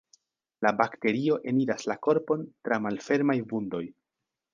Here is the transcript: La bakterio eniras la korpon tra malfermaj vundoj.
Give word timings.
La 0.65 0.69
bakterio 0.77 1.35
eniras 1.51 1.85
la 1.91 1.97
korpon 2.07 2.41
tra 2.69 2.79
malfermaj 2.87 3.37
vundoj. 3.53 3.83